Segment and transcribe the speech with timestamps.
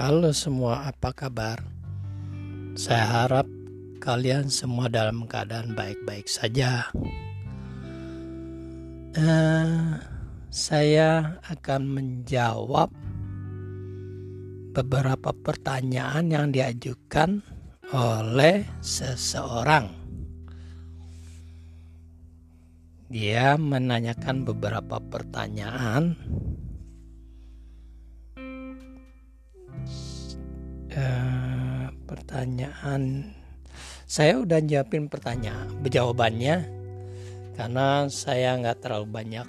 [0.00, 1.60] Halo semua, apa kabar?
[2.72, 3.44] Saya harap
[4.00, 6.88] kalian semua dalam keadaan baik-baik saja.
[9.12, 10.00] Uh,
[10.48, 12.88] saya akan menjawab
[14.72, 17.44] beberapa pertanyaan yang diajukan
[17.92, 19.92] oleh seseorang.
[23.12, 26.16] Dia menanyakan beberapa pertanyaan
[30.96, 33.34] uh, pertanyaan.
[34.10, 36.66] Saya udah nyiapin pertanyaan jawabannya
[37.54, 39.46] karena saya nggak terlalu banyak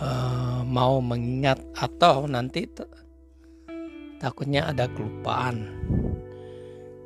[0.00, 2.64] uh, mau mengingat atau nanti
[4.16, 5.68] takutnya ada kelupaan.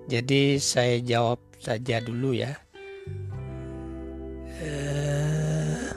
[0.06, 2.54] Jadi saya jawab saja dulu ya.
[4.62, 5.90] Uh,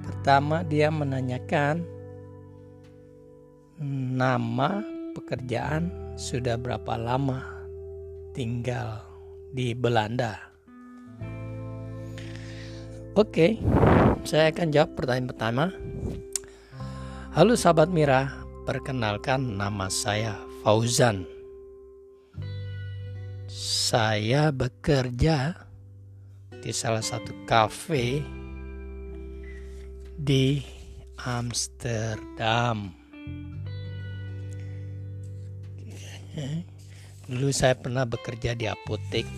[0.00, 1.97] pertama dia menanyakan
[3.78, 4.82] nama
[5.14, 7.46] pekerjaan sudah berapa lama
[8.34, 8.98] tinggal
[9.54, 10.34] di Belanda?
[13.14, 13.58] Oke,
[14.22, 15.64] saya akan jawab pertanyaan pertama.
[17.34, 18.30] Halo sahabat Mira,
[18.66, 21.26] perkenalkan nama saya Fauzan.
[23.88, 25.54] Saya bekerja
[26.62, 28.22] di salah satu kafe
[30.18, 30.62] di
[31.22, 32.98] Amsterdam.
[37.28, 39.28] Dulu saya pernah bekerja di apotek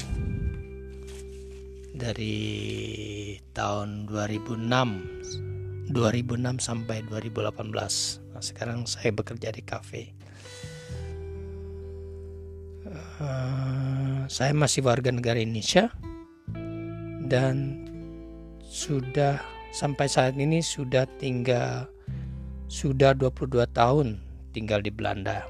[2.01, 10.15] dari tahun 2006 2006 sampai 2018 nah, sekarang saya bekerja di kafe.
[13.21, 15.93] Uh, saya masih warga negara Indonesia
[17.27, 17.85] dan
[18.65, 19.43] sudah
[19.75, 21.91] sampai saat ini sudah tinggal
[22.71, 24.23] sudah 22 tahun
[24.55, 25.43] tinggal di Belanda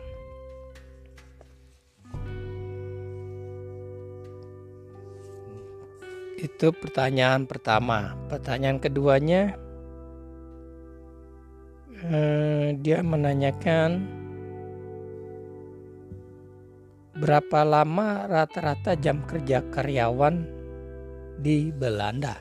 [6.41, 8.17] Itu pertanyaan pertama.
[8.33, 9.61] Pertanyaan keduanya,
[12.01, 14.09] eh, dia menanyakan
[17.21, 20.49] berapa lama rata-rata jam kerja karyawan
[21.45, 22.41] di Belanda.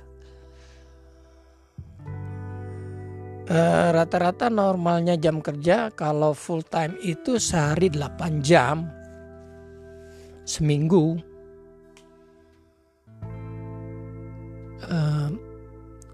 [3.49, 8.85] Eh, rata-rata normalnya jam kerja kalau full time itu sehari 8 jam
[10.45, 11.17] seminggu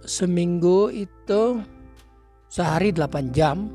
[0.06, 1.60] seminggu itu
[2.48, 3.68] sehari 8 jam.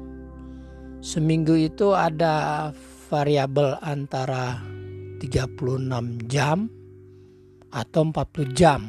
[1.01, 2.69] Seminggu itu ada
[3.09, 4.61] variabel antara
[5.19, 6.71] 36 jam
[7.73, 8.81] atau 40 jam.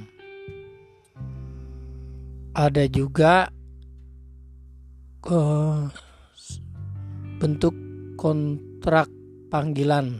[2.52, 3.48] Ada juga
[5.24, 5.88] uh,
[7.40, 7.76] bentuk
[8.20, 9.08] kontrak
[9.48, 10.20] panggilan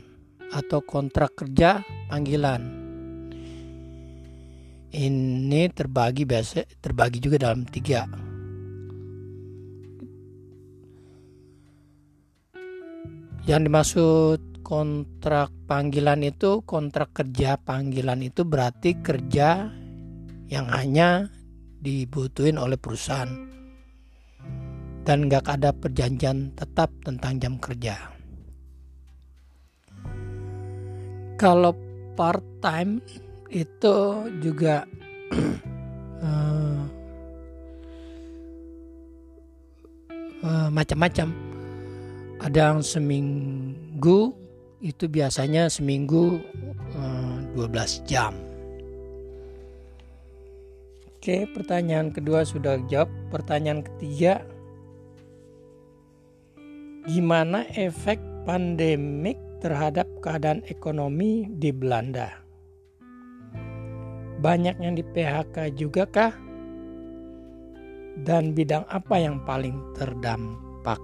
[0.52, 2.81] atau kontrak kerja panggilan
[4.92, 8.08] ini terbagi biasa terbagi juga dalam tiga.
[13.48, 19.72] Yang dimaksud kontrak panggilan itu kontrak kerja panggilan itu berarti kerja
[20.52, 21.32] yang hanya
[21.82, 23.32] dibutuhin oleh perusahaan.
[25.02, 27.98] Dan nggak ada perjanjian tetap tentang jam kerja.
[31.42, 31.74] Kalau
[32.14, 33.02] part time
[33.52, 33.98] itu
[34.40, 34.88] juga
[36.24, 36.82] uh,
[40.48, 41.36] uh, macam-macam.
[42.42, 44.34] Ada yang seminggu
[44.82, 46.42] itu biasanya seminggu
[46.98, 48.34] uh, eh, 12 jam.
[51.06, 53.12] Oke pertanyaan kedua sudah jawab.
[53.30, 54.42] Pertanyaan ketiga
[57.06, 58.18] gimana efek
[58.50, 62.41] pandemik terhadap keadaan ekonomi di Belanda
[64.42, 66.34] banyak yang di PHK juga kah?
[68.22, 71.00] Dan bidang apa yang paling terdampak?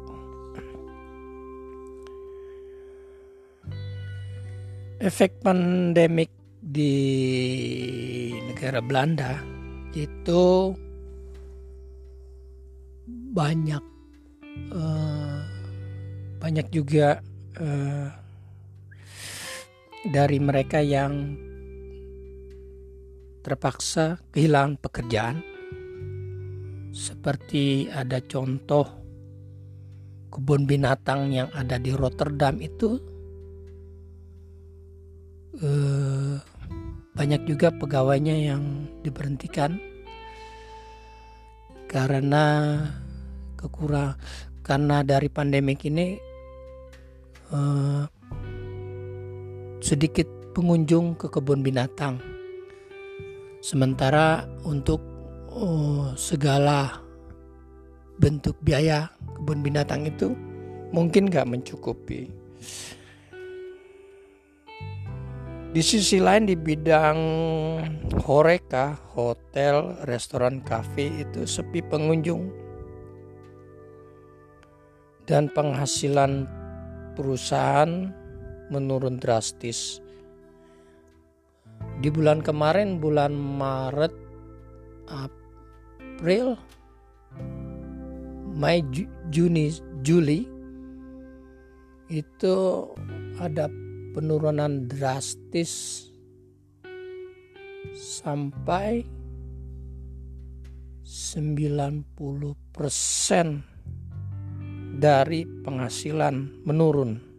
[4.98, 6.98] Efek pandemik di
[8.50, 9.38] negara Belanda
[9.94, 10.74] itu
[13.38, 13.84] banyak
[14.74, 15.39] uh,
[16.42, 17.22] banyak juga
[17.62, 18.10] uh,
[20.10, 21.38] dari mereka yang
[23.47, 25.39] terpaksa kehilangan pekerjaan,
[26.91, 28.83] seperti ada contoh
[30.27, 32.99] kebun binatang yang ada di Rotterdam itu
[35.63, 36.35] eh,
[37.15, 39.79] banyak juga pegawainya yang diberhentikan
[41.88, 42.43] karena
[43.55, 44.19] kekurang
[44.61, 46.19] karena dari pandemik ini
[47.55, 48.03] uh,
[49.79, 52.37] sedikit pengunjung ke kebun binatang.
[53.67, 55.03] Sementara untuk
[55.51, 57.03] uh, segala
[58.15, 60.31] bentuk biaya kebun binatang itu
[60.95, 62.31] mungkin nggak mencukupi.
[65.75, 67.19] Di sisi lain di bidang
[68.23, 72.47] horeca, hotel, restoran, kafe itu sepi pengunjung.
[75.27, 76.47] Dan penghasilan
[77.19, 78.15] perusahaan
[78.71, 79.99] menurun drastis.
[81.98, 84.13] Di bulan kemarin bulan Maret,
[85.07, 86.60] April,
[88.57, 88.81] Mei,
[89.30, 89.69] Juni,
[90.01, 90.50] Juli
[92.07, 92.88] itu
[93.38, 93.69] ada
[94.16, 96.07] penurunan drastis
[97.94, 99.06] sampai
[101.07, 103.62] 90%
[104.98, 107.37] dari penghasilan menurun.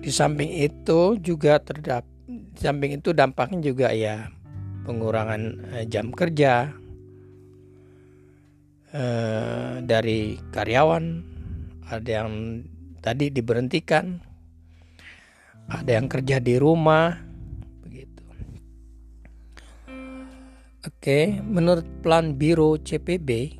[0.00, 4.30] Di samping itu juga terdapat di samping itu dampaknya juga ya
[4.86, 5.42] pengurangan
[5.76, 6.70] eh, jam kerja
[8.94, 11.04] eh, dari karyawan
[11.90, 12.62] ada yang
[13.02, 14.22] tadi diberhentikan
[15.70, 17.14] ada yang kerja di rumah
[17.82, 18.22] begitu.
[20.86, 23.59] Oke menurut plan biro CPB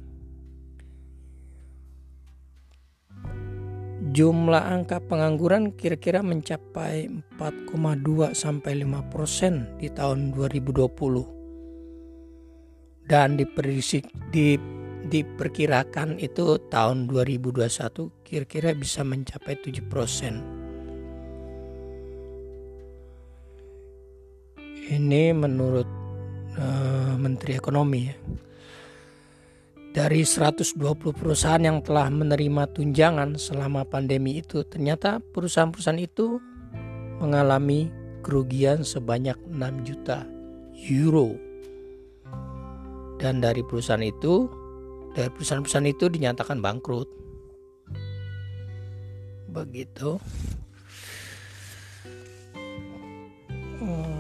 [4.10, 7.06] jumlah angka pengangguran kira-kira mencapai
[7.38, 13.46] 4,2 sampai 5 persen di tahun 2020 dan di
[15.00, 19.80] diperkirakan itu tahun 2021 kira-kira bisa mencapai 7%.
[24.90, 25.86] Ini menurut
[26.58, 28.14] uh, Menteri Ekonomi ya.
[29.90, 30.78] Dari 120
[31.12, 36.38] perusahaan yang telah menerima tunjangan selama pandemi itu, ternyata perusahaan-perusahaan itu
[37.19, 37.90] mengalami
[38.22, 40.22] kerugian sebanyak 6 juta
[40.87, 41.34] euro.
[43.19, 44.46] Dan dari perusahaan itu
[45.10, 47.10] dari perusahaan-perusahaan itu dinyatakan bangkrut
[49.50, 50.22] begitu
[53.82, 54.19] hmm.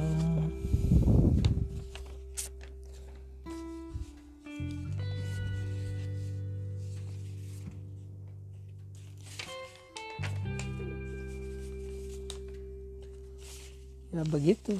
[14.10, 14.74] Ya begitu.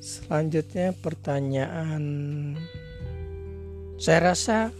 [0.00, 2.04] Selanjutnya pertanyaan.
[4.00, 4.72] Saya rasa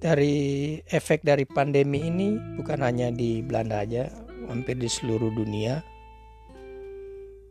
[0.00, 4.08] dari efek dari pandemi ini bukan hanya di Belanda aja,
[4.46, 5.82] hampir di seluruh dunia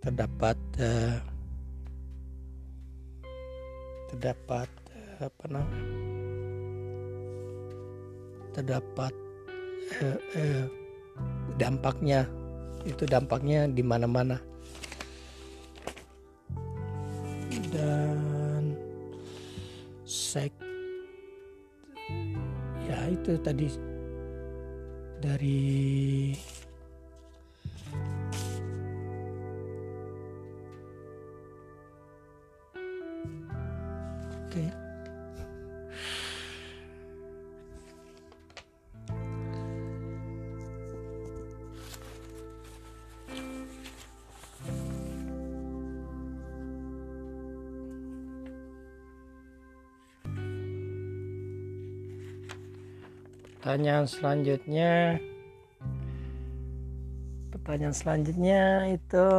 [0.05, 1.17] terdapat uh,
[4.13, 5.85] terdapat uh, apa namanya?
[8.55, 9.13] Terdapat
[9.99, 10.84] uh, uh,
[11.56, 12.27] dampaknya
[12.85, 14.38] itu dampaknya di mana-mana.
[17.73, 18.75] Dan
[20.06, 20.53] sek
[22.85, 23.67] ya itu tadi
[25.19, 25.65] dari
[53.85, 54.94] pertanyaan selanjutnya.
[57.54, 58.61] Pertanyaan selanjutnya
[58.97, 59.30] itu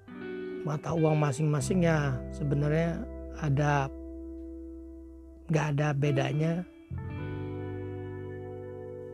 [0.65, 3.05] mata uang masing-masing ya sebenarnya
[3.43, 3.91] ada
[5.51, 6.53] nggak ada bedanya.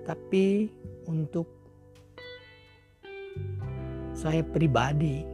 [0.02, 0.68] Tapi
[1.08, 1.46] untuk
[4.12, 5.31] saya pribadi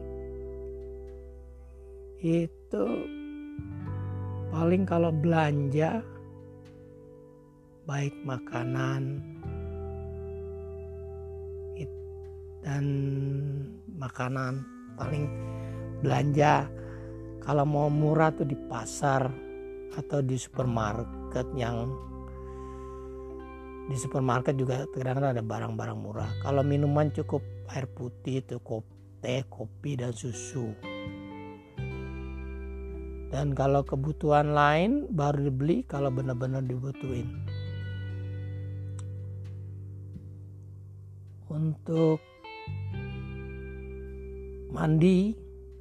[2.18, 2.84] itu
[4.50, 6.02] paling kalau belanja
[7.86, 9.22] baik makanan
[12.68, 12.84] dan
[13.96, 14.60] makanan
[15.00, 15.24] paling
[16.04, 16.68] belanja.
[17.40, 19.24] Kalau mau murah tuh di pasar
[19.96, 21.88] atau di supermarket yang
[23.88, 26.28] di supermarket juga kadang-kadang ada barang-barang murah.
[26.44, 27.40] Kalau minuman cukup
[27.72, 28.60] air putih itu
[29.24, 30.76] teh kopi dan susu
[33.28, 37.28] dan kalau kebutuhan lain baru dibeli kalau benar-benar dibutuhin.
[41.48, 42.20] Untuk
[44.68, 45.32] mandi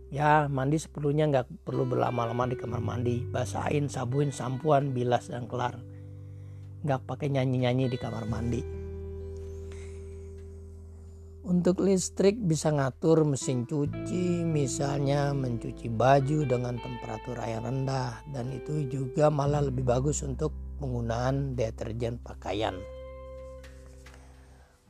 [0.07, 3.23] ya mandi seperlunya nggak perlu berlama-lama di kamar mandi.
[3.27, 5.75] Basahin sabuin sampuan bilas dan kelar.
[6.83, 8.76] Nggak pakai nyanyi-nyanyi di kamar mandi
[11.47, 18.83] untuk listrik bisa ngatur mesin cuci misalnya mencuci baju dengan temperatur air rendah dan itu
[18.91, 20.51] juga malah lebih bagus untuk
[20.83, 22.75] penggunaan deterjen pakaian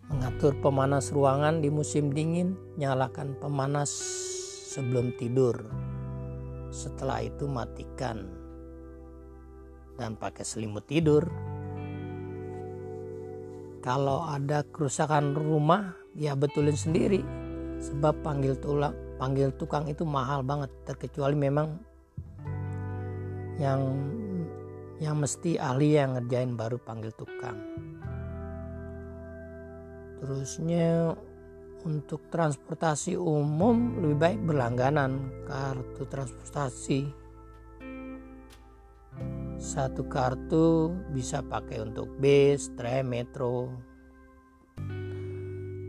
[0.08, 3.92] mengatur pemanas ruangan di musim dingin, nyalakan pemanas
[4.72, 5.68] sebelum tidur.
[6.72, 8.28] Setelah itu matikan
[10.00, 11.28] dan pakai selimut tidur.
[13.84, 17.22] Kalau ada kerusakan rumah, ya betulin sendiri.
[17.78, 21.78] Sebab panggil tulang, panggil tukang itu mahal banget, terkecuali memang
[23.62, 23.94] yang
[24.98, 27.58] yang mesti ahli yang ngerjain baru panggil tukang.
[30.18, 31.14] Terusnya
[31.86, 37.02] untuk transportasi umum lebih baik berlangganan kartu transportasi.
[39.58, 43.70] Satu kartu bisa pakai untuk bis, tram, metro,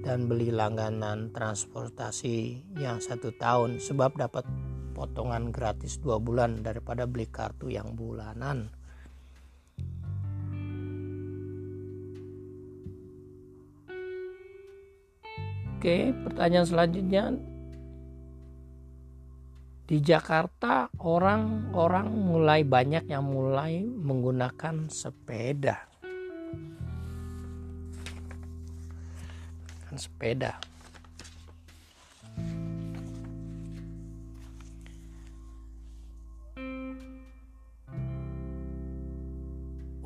[0.09, 4.49] dan beli langganan transportasi yang satu tahun sebab dapat
[4.97, 8.73] potongan gratis dua bulan daripada beli kartu yang bulanan.
[15.77, 17.25] Oke, pertanyaan selanjutnya
[19.85, 25.88] di Jakarta orang-orang mulai banyak yang mulai menggunakan sepeda.
[29.99, 30.57] Sepeda.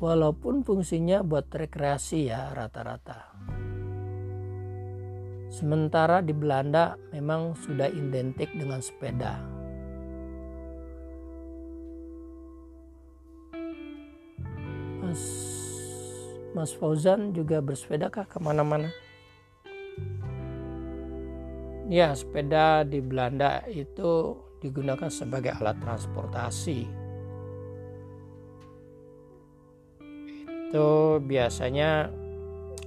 [0.03, 3.31] Walaupun fungsinya buat rekreasi ya rata-rata.
[5.53, 9.39] Sementara di Belanda memang sudah identik dengan sepeda.
[14.99, 15.23] Mas,
[16.57, 18.89] Mas Fauzan juga bersepeda kah ke mana-mana?
[21.91, 26.87] Ya, sepeda di Belanda itu digunakan sebagai alat transportasi.
[30.71, 32.07] Itu biasanya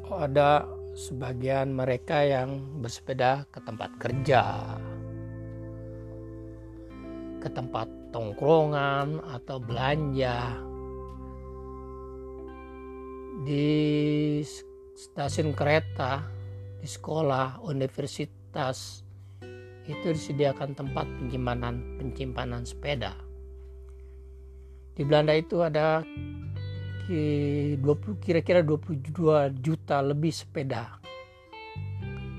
[0.08, 0.64] ada
[0.96, 4.42] sebagian mereka yang bersepeda ke tempat kerja,
[7.44, 10.56] ke tempat tongkrongan atau belanja,
[13.44, 14.40] di
[14.96, 16.24] stasiun kereta,
[16.80, 18.35] di sekolah, universitas
[19.86, 23.14] itu disediakan tempat penyimpanan penyimpanan sepeda.
[24.96, 26.00] Di Belanda itu ada
[27.06, 27.78] 20
[28.18, 30.98] kira-kira 22 juta lebih sepeda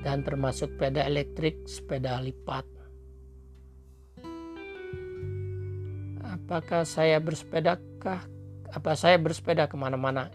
[0.04, 2.66] dan termasuk sepeda elektrik, sepeda lipat.
[6.26, 8.26] Apakah saya bersepedakah?
[8.72, 10.28] Apa saya bersepeda ke mana-mana?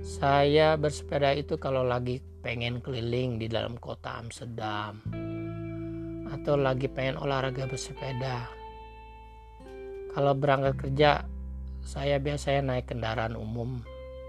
[0.00, 5.02] Saya bersepeda itu kalau lagi pengen keliling di dalam kota Amsterdam
[6.30, 8.46] atau lagi pengen olahraga bersepeda.
[10.14, 11.26] Kalau berangkat kerja
[11.82, 13.82] saya biasanya naik kendaraan umum,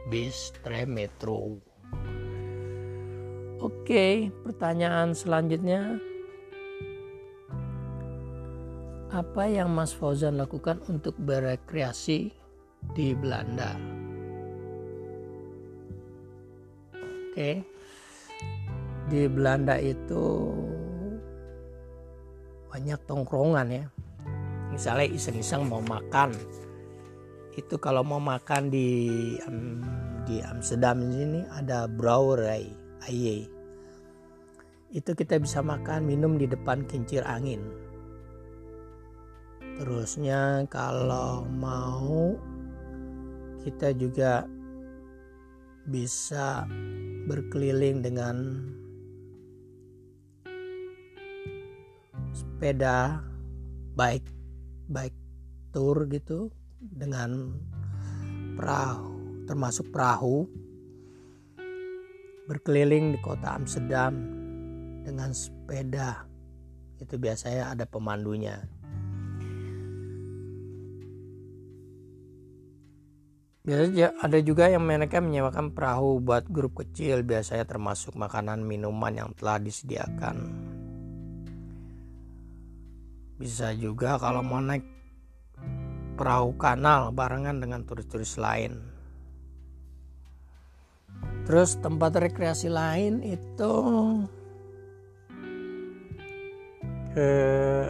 [0.10, 1.62] bis, tram, metro.
[3.62, 6.02] Oke, pertanyaan selanjutnya.
[9.14, 12.34] Apa yang Mas Fauzan lakukan untuk berekreasi
[12.98, 13.78] di Belanda?
[17.30, 17.77] Oke.
[19.08, 20.52] Di Belanda itu
[22.68, 23.86] banyak tongkrongan ya.
[24.70, 26.36] Misalnya iseng-iseng mau makan,
[27.58, 28.90] itu kalau mau makan di
[29.50, 29.82] um,
[30.28, 32.70] di Amsterdam ini ada Brouwerij
[33.08, 33.50] Aye.
[34.94, 37.64] Itu kita bisa makan minum di depan kincir angin.
[39.82, 42.38] Terusnya kalau mau
[43.66, 44.46] kita juga
[45.88, 46.68] bisa
[47.26, 48.36] berkeliling dengan
[52.58, 53.22] sepeda
[53.94, 54.26] baik
[54.90, 55.14] baik
[55.70, 56.50] tour gitu
[56.82, 57.54] dengan
[58.58, 59.14] perahu
[59.46, 60.50] termasuk perahu
[62.50, 64.18] berkeliling di kota Amsterdam
[65.06, 66.26] dengan sepeda
[66.98, 68.66] itu biasanya ada pemandunya
[73.62, 79.30] Biasanya ada juga yang mereka menyewakan perahu buat grup kecil, biasanya termasuk makanan minuman yang
[79.36, 80.67] telah disediakan.
[83.38, 84.82] Bisa juga kalau mau naik
[86.17, 88.82] perahu kanal barengan dengan turis-turis lain.
[91.46, 93.74] Terus tempat rekreasi lain itu
[97.13, 97.29] ke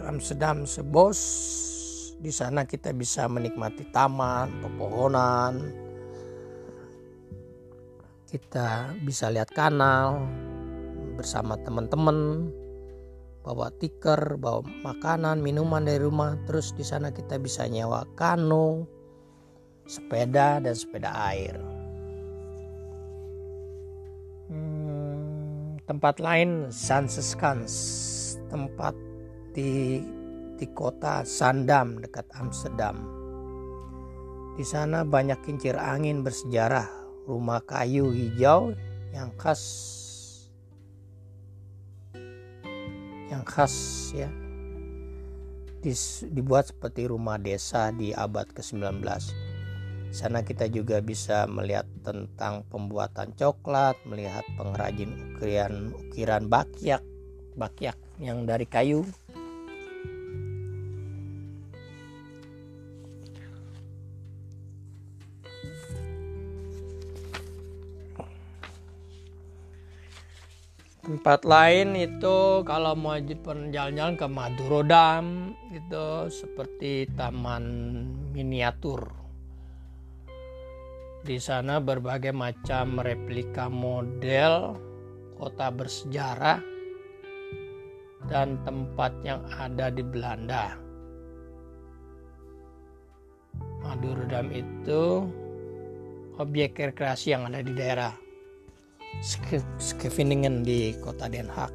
[0.06, 1.18] Amsterdam Sebos
[2.18, 5.54] di sana kita bisa menikmati taman, pepohonan.
[8.28, 10.26] Kita bisa lihat kanal
[11.16, 12.50] bersama teman-teman,
[13.48, 16.36] bawa tiker, bawa makanan, minuman dari rumah.
[16.44, 18.84] Terus di sana kita bisa nyewa kano,
[19.88, 21.56] sepeda dan sepeda air.
[24.52, 27.72] Hmm, tempat lain Zanseskans,
[28.52, 28.92] tempat
[29.56, 30.04] di
[30.60, 33.00] di kota Sandam dekat Amsterdam.
[34.60, 36.90] Di sana banyak kincir angin bersejarah,
[37.24, 38.76] rumah kayu hijau
[39.14, 39.94] yang khas
[43.28, 43.72] yang khas
[44.16, 44.28] ya
[46.28, 48.98] dibuat seperti rumah desa di abad ke-19.
[50.08, 57.04] Sana kita juga bisa melihat tentang pembuatan coklat, melihat pengrajin ukiran ukiran bakyak,
[57.54, 59.04] bakyak yang dari kayu
[71.08, 77.64] tempat lain itu kalau mau jalan-jalan ke Madurodam itu seperti taman
[78.36, 79.08] miniatur.
[81.24, 84.76] Di sana berbagai macam replika model
[85.40, 86.60] kota bersejarah
[88.28, 90.76] dan tempat yang ada di Belanda.
[93.80, 95.24] Madurodam itu
[96.36, 98.27] objek rekreasi yang ada di daerah
[99.78, 101.74] Scheveningen di kota Den Haag.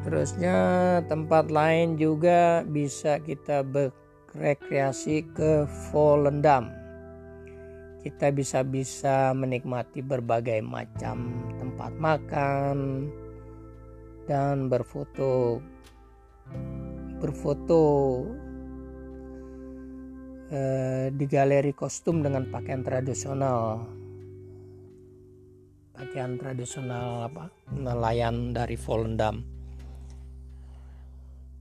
[0.00, 0.56] Terusnya
[1.12, 6.72] tempat lain juga bisa kita berrekreasi ke Volendam.
[8.00, 12.76] Kita bisa bisa menikmati berbagai macam tempat makan
[14.24, 15.60] dan berfoto
[17.20, 17.84] berfoto
[20.50, 23.86] Eh, di galeri kostum dengan pakaian tradisional.
[25.94, 27.54] Pakaian tradisional apa?
[27.70, 29.46] Nelayan dari Volendam.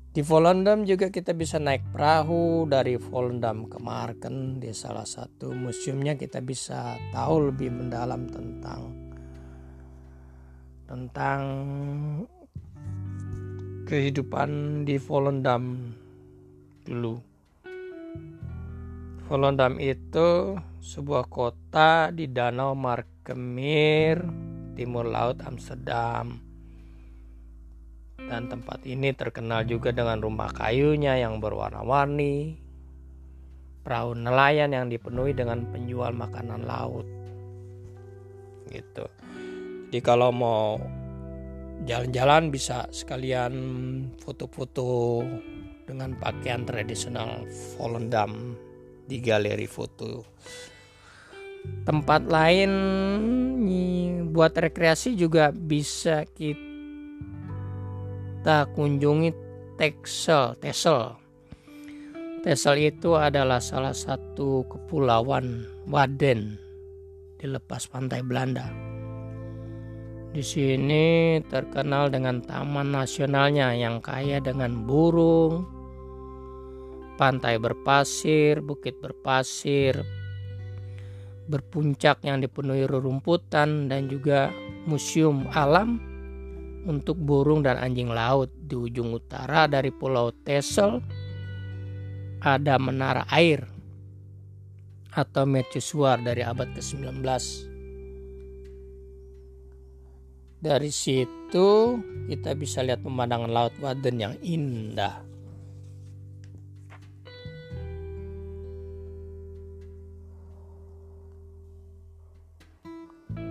[0.10, 6.18] Di Volendam juga kita bisa naik perahu dari Volendam ke Marken di salah satu museumnya
[6.18, 8.90] kita bisa tahu lebih mendalam tentang
[10.90, 11.42] tentang
[13.86, 15.94] kehidupan di Volendam
[16.90, 17.29] dulu
[19.30, 24.26] Volendam itu sebuah kota di Danau Markemir,
[24.74, 26.42] timur laut Amsterdam.
[28.18, 32.58] Dan tempat ini terkenal juga dengan rumah kayunya yang berwarna-warni,
[33.86, 37.06] perahu nelayan yang dipenuhi dengan penjual makanan laut.
[38.74, 39.06] Gitu.
[39.94, 40.82] Jadi kalau mau
[41.86, 43.54] jalan-jalan bisa sekalian
[44.26, 45.22] foto-foto
[45.86, 47.46] dengan pakaian tradisional
[47.78, 48.58] Volendam
[49.10, 50.22] di galeri foto.
[51.84, 52.72] Tempat lain
[54.30, 56.62] buat rekreasi juga bisa kita
[58.78, 59.34] kunjungi
[59.76, 60.54] Texel.
[60.62, 61.18] Texel.
[62.46, 66.56] Texel itu adalah salah satu kepulauan Waden
[67.36, 68.70] di lepas pantai Belanda.
[70.30, 75.66] Di sini terkenal dengan taman nasionalnya yang kaya dengan burung,
[77.20, 80.00] pantai berpasir, bukit berpasir,
[81.52, 84.48] berpuncak yang dipenuhi rerumputan dan juga
[84.88, 86.00] museum alam
[86.88, 91.04] untuk burung dan anjing laut di ujung utara dari Pulau Texel
[92.40, 93.68] ada menara air
[95.12, 97.20] atau mercusuar dari abad ke-19.
[100.60, 101.70] Dari situ
[102.32, 105.29] kita bisa lihat pemandangan laut Waden yang indah.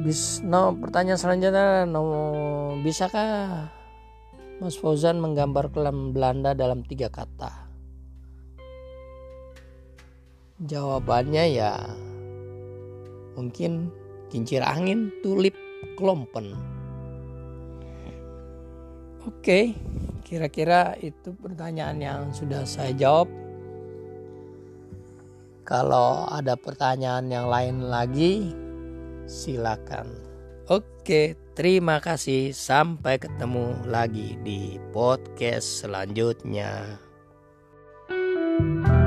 [0.09, 2.01] Bis, no, pertanyaan selanjutnya, no,
[2.81, 3.68] bisakah
[4.57, 7.68] Mas Fauzan menggambar kelam Belanda dalam tiga kata?
[10.64, 11.77] Jawabannya ya
[13.37, 13.92] mungkin
[14.33, 15.53] kincir angin, tulip,
[16.01, 16.57] klompen.
[19.29, 19.77] Oke,
[20.25, 23.29] kira-kira itu pertanyaan yang sudah saya jawab.
[25.68, 28.57] Kalau ada pertanyaan yang lain lagi,
[29.29, 30.09] silakan.
[30.67, 32.51] Oke, terima kasih.
[32.57, 36.99] Sampai ketemu lagi di podcast selanjutnya.
[38.59, 38.97] thank you